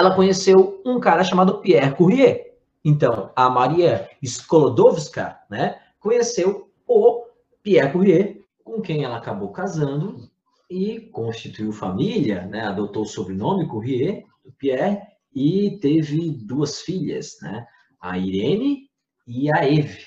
[0.00, 2.50] ela conheceu um cara chamado Pierre Courrier,
[2.84, 7.26] então, a Maria Skolodowska, né, conheceu o
[7.62, 10.30] Pierre Cuvier, com quem ela acabou casando
[10.68, 14.24] e constituiu família, né, adotou o sobrenome Cuvier,
[14.58, 14.98] Pierre,
[15.34, 17.66] e teve duas filhas, né,
[18.00, 18.88] a Irene
[19.26, 20.06] e a Eve.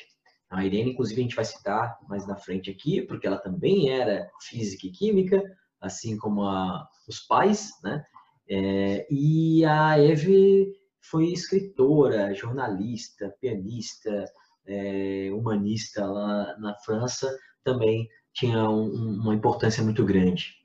[0.50, 4.30] A Irene, inclusive, a gente vai citar mais na frente aqui, porque ela também era
[4.42, 5.42] física e química,
[5.80, 8.04] assim como a, os pais, né?
[8.50, 14.26] É, e a Eve foi escritora, jornalista, pianista,
[14.66, 17.30] é, humanista lá na França,
[17.64, 20.56] também tinha um, uma importância muito grande.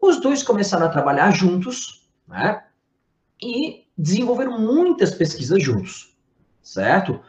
[0.00, 2.62] Os dois começaram a trabalhar juntos, né?
[3.42, 6.16] E desenvolveram muitas pesquisas juntos,
[6.62, 7.20] certo?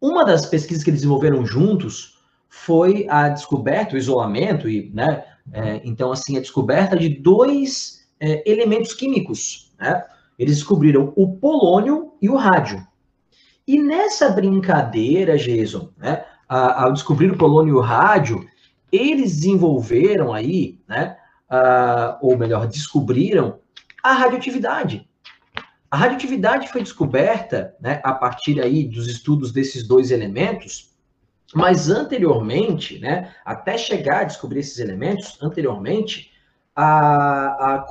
[0.00, 5.24] Uma das pesquisas que eles desenvolveram juntos foi a descoberta, o isolamento e, né?
[5.52, 10.04] É, então, assim, a descoberta de dois é, elementos químicos, né?
[10.38, 12.86] Eles descobriram o polônio e o rádio.
[13.66, 18.46] E nessa brincadeira, Jason, né, ao descobrir o polônio e o rádio,
[18.92, 21.16] eles desenvolveram aí, né,
[22.20, 23.58] ou melhor, descobriram
[24.02, 25.08] a radioatividade.
[25.90, 30.94] A radioatividade foi descoberta né, a partir aí dos estudos desses dois elementos,
[31.54, 36.30] mas anteriormente, né, até chegar a descobrir esses elementos, anteriormente,
[36.76, 37.86] a, a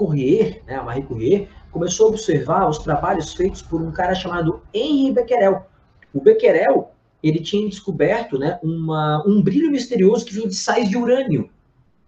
[0.68, 5.12] né, a Marie Courier, começou a observar os trabalhos feitos por um cara chamado Henri
[5.12, 5.66] Becquerel.
[6.14, 10.96] O Becquerel, ele tinha descoberto né, uma, um brilho misterioso que vinha de sais de
[10.96, 11.50] urânio.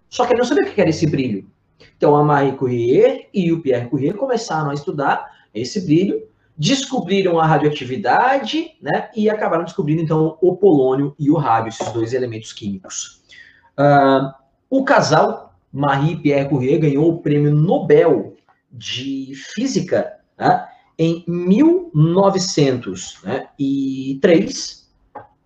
[0.07, 1.49] Só que ele não sabia o que era esse brilho.
[1.97, 7.45] Então, a Marie Curie e o Pierre Curie começaram a estudar esse brilho descobriram a
[7.45, 9.09] radioatividade, né?
[9.15, 13.21] E acabaram descobrindo, então, o polônio e o rádio, esses dois elementos químicos.
[13.77, 14.33] Uh,
[14.69, 18.36] o casal, Marie e Pierre Curie, ganhou o prêmio Nobel
[18.71, 23.47] de Física né, em 1903 né,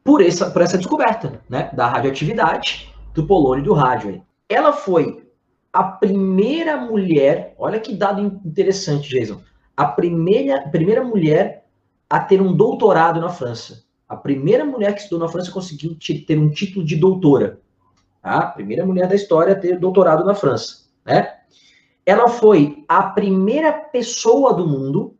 [0.03, 4.23] por essa, por essa descoberta né, da radioatividade do polônio e do rádio.
[4.47, 5.23] Ela foi
[5.71, 9.41] a primeira mulher, olha que dado interessante, Jason,
[9.75, 11.65] a primeira, primeira mulher
[12.09, 13.83] a ter um doutorado na França.
[14.07, 17.61] A primeira mulher que estudou na França conseguiu ter um título de doutora.
[18.21, 20.85] A primeira mulher da história a ter doutorado na França.
[21.05, 21.33] Né?
[22.05, 25.15] Ela foi a primeira pessoa do mundo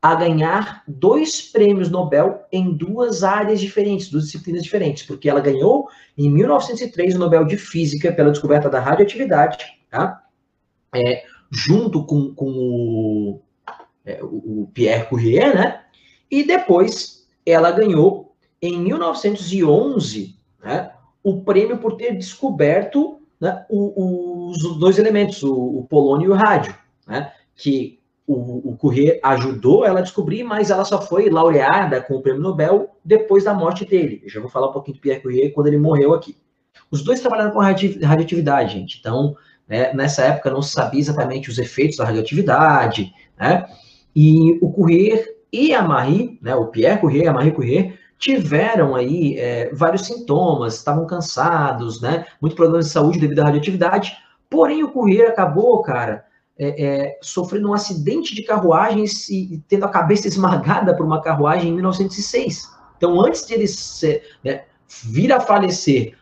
[0.00, 5.88] a ganhar dois prêmios Nobel em duas áreas diferentes, duas disciplinas diferentes, porque ela ganhou
[6.16, 10.22] em 1903 o Nobel de Física pela descoberta da radioatividade, tá?
[10.94, 13.40] É, junto com, com o,
[14.04, 15.82] é, o, Pierre Curie, né?
[16.30, 20.92] E depois ela ganhou em 1911, né?
[21.26, 26.72] O prêmio por ter descoberto né, os dois elementos, o, o polônio e o rádio,
[27.06, 27.32] né?
[27.54, 32.22] Que o, o Courrier ajudou ela a descobrir, mas ela só foi laureada com o
[32.22, 34.20] prêmio Nobel depois da morte dele.
[34.22, 36.36] Eu já vou falar um pouquinho do Pierre Curie quando ele morreu aqui.
[36.90, 38.98] Os dois trabalharam com radioatividade, gente.
[39.00, 39.36] Então,
[39.66, 43.66] né, nessa época não se sabia exatamente os efeitos da radioatividade, né?
[44.14, 48.94] E o Courrier e a Marie, né, o Pierre Curie e a Marie Curie, tiveram
[48.94, 52.26] aí é, vários sintomas, estavam cansados, né?
[52.40, 54.16] Muito problema de saúde devido à radioatividade.
[54.48, 56.24] Porém, o Courrier acabou, cara,
[56.58, 61.70] é, é, sofrendo um acidente de carruagem e tendo a cabeça esmagada por uma carruagem
[61.70, 62.70] em 1906.
[62.96, 64.64] Então, antes de ele ser, né,
[65.04, 66.16] vir a falecer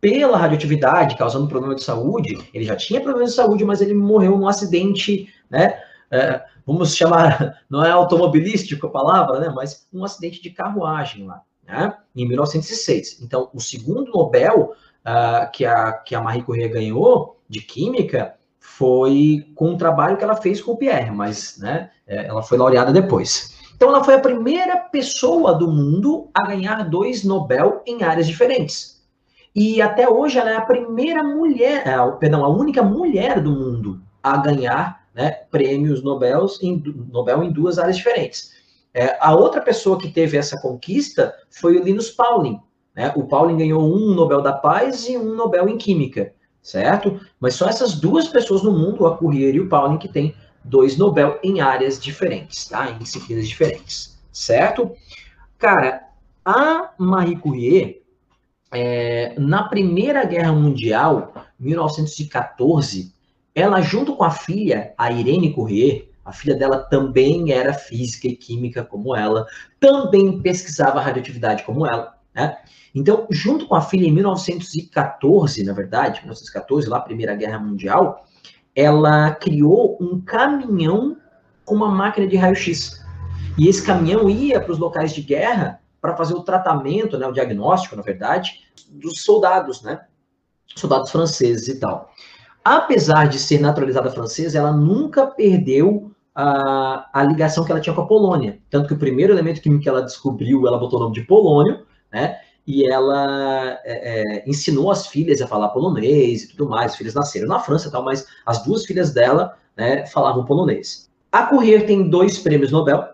[0.00, 4.36] pela radioatividade, causando problema de saúde, ele já tinha problema de saúde, mas ele morreu
[4.36, 5.80] num acidente, né?
[6.10, 9.52] É, vamos chamar, não é automobilístico a palavra, né?
[9.54, 11.96] Mas um acidente de carruagem lá, né?
[12.14, 13.20] Em 1906.
[13.22, 14.72] Então, o segundo Nobel
[15.06, 20.24] uh, que, a, que a Marie Curie ganhou de Química foi com um trabalho que
[20.24, 23.56] ela fez com o Pierre, mas né, é, ela foi laureada depois.
[23.74, 28.96] Então, ela foi a primeira pessoa do mundo a ganhar dois Nobel em áreas diferentes.
[29.54, 34.02] E até hoje ela é a primeira mulher, é, perdão, a única mulher do mundo
[34.22, 38.52] a ganhar né, prêmios Nobel em, Nobel em duas áreas diferentes.
[38.94, 42.60] É, a outra pessoa que teve essa conquista foi o Linus Pauling.
[42.94, 43.12] Né?
[43.16, 46.32] O Pauling ganhou um Nobel da Paz e um Nobel em Química
[46.66, 47.20] certo?
[47.38, 50.96] Mas são essas duas pessoas no mundo, a Courier e o Pauling, que têm dois
[50.96, 52.90] Nobel em áreas diferentes, tá?
[52.90, 54.90] Em disciplinas diferentes, certo?
[55.58, 56.08] Cara,
[56.44, 58.02] a Marie Curie,
[58.72, 63.14] é, na Primeira Guerra Mundial, 1914,
[63.56, 68.36] ela, junto com a filha, a Irene Courier, a filha dela também era física e
[68.36, 69.46] química como ela,
[69.80, 72.58] também pesquisava radioatividade como ela, né?
[72.94, 78.26] Então, junto com a filha, em 1914, na verdade, 1914, lá, Primeira Guerra Mundial,
[78.74, 81.16] ela criou um caminhão
[81.64, 83.02] com uma máquina de raio-x.
[83.56, 87.32] E esse caminhão ia para os locais de guerra para fazer o tratamento, né, o
[87.32, 90.00] diagnóstico, na verdade, dos soldados, né?
[90.74, 92.10] Soldados franceses e tal.
[92.68, 98.00] Apesar de ser naturalizada francesa, ela nunca perdeu a, a ligação que ela tinha com
[98.00, 98.58] a Polônia.
[98.68, 101.86] Tanto que o primeiro elemento químico que ela descobriu, ela botou o nome de polônio,
[102.12, 102.40] né?
[102.66, 106.90] e ela é, é, ensinou as filhas a falar polonês e tudo mais.
[106.90, 111.08] As filhas nasceram na França e tal, mas as duas filhas dela né, falavam polonês.
[111.30, 113.04] A Courier tem dois prêmios Nobel.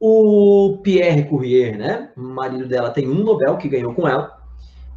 [0.00, 4.40] O Pierre Courier, né, marido dela, tem um Nobel que ganhou com ela.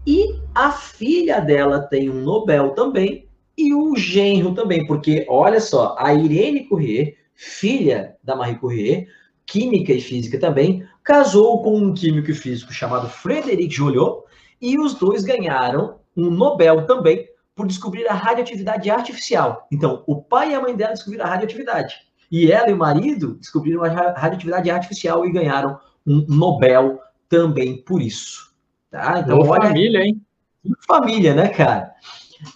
[0.08, 3.28] E a filha dela tem um Nobel também.
[3.58, 9.08] E o genro também, porque olha só, a Irene Courier, filha da Marie Courier,
[9.46, 14.23] química e física também, casou com um químico e físico chamado Frederic Joliot,
[14.62, 19.67] e os dois ganharam um Nobel também por descobrir a radioatividade artificial.
[19.71, 21.96] Então, o pai e a mãe dela descobriram a radioatividade.
[22.32, 27.00] E ela e o marido descobriram a radioatividade artificial e ganharam um Nobel
[27.30, 28.54] também por isso.
[28.90, 29.19] Tá?
[29.19, 30.21] Então, Boa olha, família, hein?
[30.88, 31.92] Família, né, cara?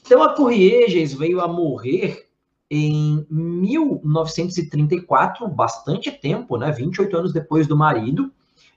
[0.06, 2.28] Então, a Corrieges veio a morrer
[2.70, 8.32] em 1934, bastante tempo, né, 28 anos depois do marido,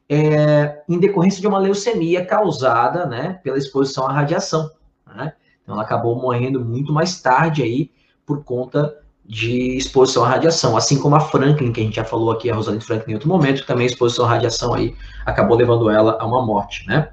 [0.08, 4.70] é, em decorrência de uma leucemia causada né, pela exposição à radiação.
[5.06, 5.32] Né?
[5.62, 7.90] Então, ela acabou morrendo muito mais tarde aí
[8.24, 12.32] por conta de exposição à radiação, assim como a Franklin, que a gente já falou
[12.32, 15.56] aqui, a Rosalind Franklin em outro momento, que também a exposição à radiação aí acabou
[15.56, 17.12] levando ela a uma morte, né?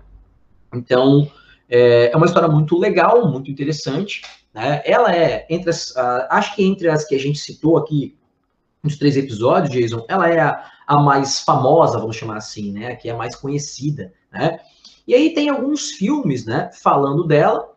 [0.73, 1.29] Então,
[1.70, 4.22] é, é uma história muito legal, muito interessante,
[4.53, 4.82] né?
[4.86, 5.95] Ela é, entre as,
[6.30, 8.18] acho que entre as que a gente citou aqui,
[8.84, 12.95] nos três episódios, Jason, ela é a, a mais famosa, vamos chamar assim, né?
[12.95, 14.59] Que é a mais conhecida, né?
[15.07, 16.70] E aí tem alguns filmes, né?
[16.74, 17.74] Falando dela.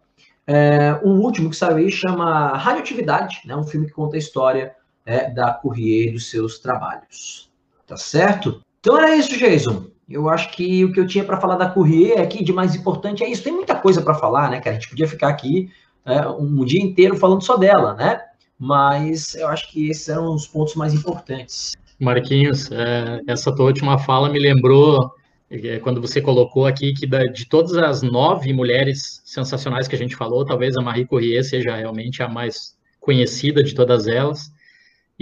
[0.47, 3.55] É, um último que saiu aí chama Radioatividade, né?
[3.55, 4.75] Um filme que conta a história
[5.07, 7.51] é, da Courrier e dos seus trabalhos.
[7.87, 8.63] Tá certo?
[8.81, 9.90] Então era isso, Jason.
[10.11, 13.23] Eu acho que o que eu tinha para falar da Courrier aqui de mais importante
[13.23, 13.45] é isso.
[13.45, 14.77] Tem muita coisa para falar, né, cara?
[14.77, 15.71] A gente podia ficar aqui
[16.05, 18.21] é, um dia inteiro falando só dela, né?
[18.59, 21.73] Mas eu acho que esses eram os pontos mais importantes.
[21.99, 25.15] Marquinhos, é, essa tua última fala me lembrou
[25.51, 29.99] é, quando você colocou aqui que da, de todas as nove mulheres sensacionais que a
[29.99, 34.51] gente falou, talvez a Marie Curie seja realmente a mais conhecida de todas elas.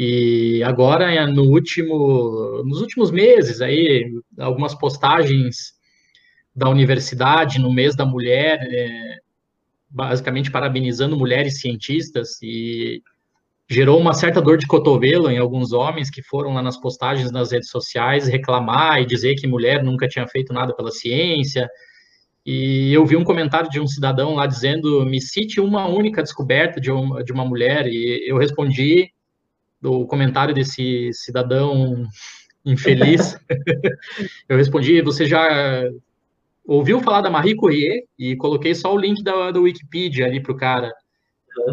[0.00, 5.72] E agora, no último, nos últimos meses, aí, algumas postagens
[6.54, 9.16] da universidade no mês da mulher, é,
[9.90, 13.02] basicamente parabenizando mulheres cientistas e
[13.68, 17.50] gerou uma certa dor de cotovelo em alguns homens que foram lá nas postagens nas
[17.50, 21.68] redes sociais reclamar e dizer que mulher nunca tinha feito nada pela ciência.
[22.46, 26.80] E eu vi um comentário de um cidadão lá dizendo: me cite uma única descoberta
[26.80, 27.88] de uma, de uma mulher.
[27.88, 29.10] E eu respondi
[29.80, 32.06] do comentário desse cidadão
[32.64, 33.38] infeliz.
[34.48, 35.88] eu respondi: você já
[36.66, 38.04] ouviu falar da Marie Curie?
[38.18, 40.92] E coloquei só o link da, da Wikipedia ali para o cara.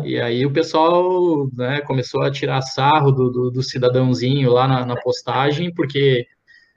[0.03, 4.85] E aí o pessoal né, começou a tirar sarro do, do, do cidadãozinho lá na,
[4.85, 6.25] na, postagem, porque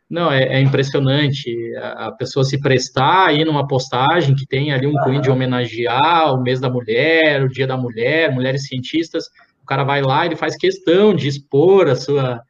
[0.08, 4.86] não, é, é impressionante a, a, pessoa se prestar aí numa postagem que tem ali
[4.86, 9.24] um cunho de homenagear o mês da mulher, o dia da mulher, mulheres cientistas,
[9.68, 12.42] cara vai lá e ele faz questão de expor a sua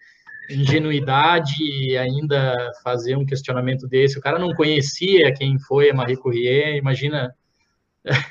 [0.51, 4.19] ingenuidade e ainda fazer um questionamento desse.
[4.19, 7.31] O cara não conhecia quem foi a Marie Curie, imagina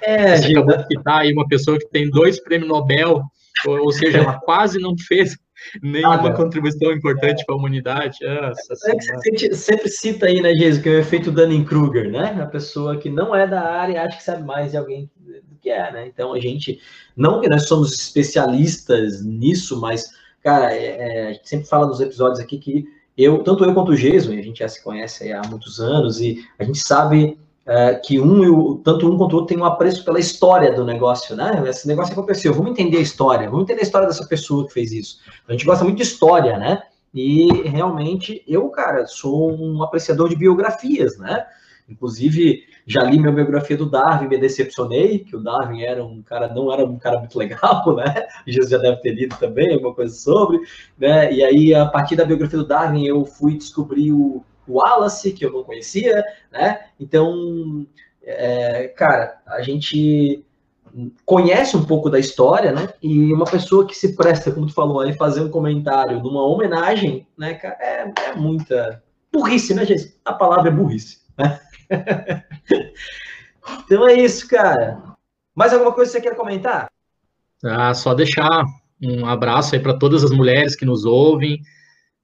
[0.01, 3.21] é, Você acabou de citar aí uma pessoa que tem dois prêmios Nobel,
[3.65, 5.37] ou, ou seja, ela quase não fez
[5.81, 8.17] nenhuma ah, contribuição importante para a humanidade.
[8.21, 12.39] Nossa, é que você sempre cita aí, né, Jesus, que é o efeito Dunning-Kruger, né?
[12.41, 15.09] A pessoa que não é da área acha que sabe mais de alguém
[15.67, 16.07] que é, né?
[16.07, 16.79] Então a gente,
[17.15, 20.11] não que nós somos especialistas nisso, mas,
[20.41, 22.85] cara, é, é, a gente sempre fala nos episódios aqui que
[23.17, 26.45] eu, tanto eu quanto o Jason, a gente já se conhece há muitos anos e
[26.57, 30.19] a gente sabe é, que um, tanto um quanto o outro tem um apreço pela
[30.19, 31.63] história do negócio, né?
[31.67, 34.93] Esse negócio aconteceu, vamos entender a história, vamos entender a história dessa pessoa que fez
[34.93, 35.17] isso.
[35.47, 36.81] A gente gosta muito de história, né?
[37.13, 41.45] E realmente eu, cara, sou um apreciador de biografias, né?
[41.89, 46.53] Inclusive, já li minha biografia do Darwin, me decepcionei, que o Darwin era um cara,
[46.53, 48.27] não era um cara muito legal, né?
[48.45, 50.59] Jesus já deve ter lido também alguma coisa sobre,
[50.97, 51.31] né?
[51.31, 55.51] E aí, a partir da biografia do Darwin, eu fui descobrir o Wallace, que eu
[55.51, 56.81] não conhecia, né?
[56.99, 57.87] Então,
[58.21, 60.43] é, cara, a gente
[61.25, 62.89] conhece um pouco da história, né?
[63.01, 67.27] E uma pessoa que se presta, como tu falou aí, fazer um comentário numa homenagem,
[67.37, 70.15] né, cara, é, é muita burrice, né, gente?
[70.25, 71.59] A palavra é burrice, né?
[73.85, 75.01] então é isso, cara.
[75.55, 76.89] Mais alguma coisa que você quer comentar?
[77.63, 78.63] Ah, só deixar
[79.01, 81.61] um abraço aí para todas as mulheres que nos ouvem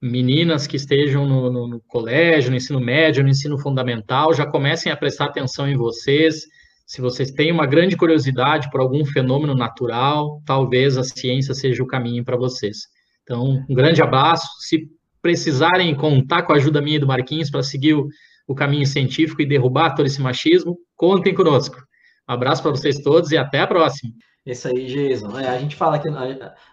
[0.04, 4.92] meninas que estejam no, no, no, colégio, no ensino médio, no ensino fundamental, já comecem
[4.92, 6.42] a prestar atenção em vocês.
[6.86, 11.86] Se vocês têm uma grande curiosidade por algum fenômeno natural, talvez a ciência seja o
[11.86, 12.86] caminho para vocês.
[13.22, 14.46] Então, um grande abraço.
[14.60, 14.86] Se
[15.22, 18.06] precisarem contar com a ajuda minha e do Marquinhos para seguir o,
[18.46, 21.76] o caminho científico e derrubar todo esse machismo, contem conosco.
[22.28, 24.12] Um abraço para vocês todos e até a próxima.
[24.46, 25.38] Isso aí, Jason.
[25.38, 26.08] É, a gente fala que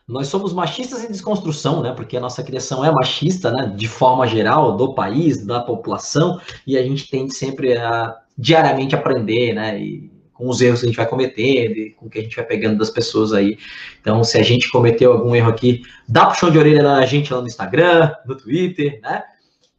[0.05, 1.93] nós somos machistas em desconstrução, né?
[1.93, 3.73] Porque a nossa criação é machista, né?
[3.75, 9.53] De forma geral, do país, da população, e a gente tende sempre a diariamente aprender,
[9.53, 9.79] né?
[9.79, 12.35] E com os erros que a gente vai cometendo, e com o que a gente
[12.35, 13.57] vai pegando das pessoas aí.
[14.01, 17.39] Então, se a gente cometeu algum erro aqui, dá puxão de orelha na gente lá
[17.39, 19.23] no Instagram, no Twitter, né?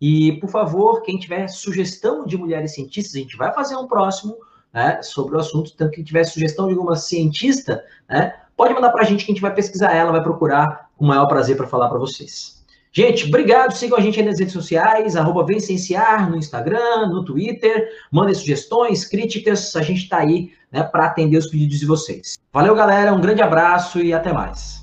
[0.03, 4.37] E, por favor, quem tiver sugestão de mulheres cientistas, a gente vai fazer um próximo
[4.75, 5.71] né, sobre o assunto.
[5.73, 9.35] Então, quem tiver sugestão de alguma cientista, né, pode mandar para a gente que a
[9.35, 12.61] gente vai pesquisar ela, vai procurar com o maior prazer para falar para vocês.
[12.91, 13.77] Gente, obrigado.
[13.77, 17.89] Sigam a gente aí nas redes sociais, arroba Vencenciar, no Instagram, no Twitter.
[18.11, 19.77] Mandem sugestões, críticas.
[19.77, 22.37] A gente está aí né, para atender os pedidos de vocês.
[22.53, 23.15] Valeu, galera.
[23.15, 24.82] Um grande abraço e até mais.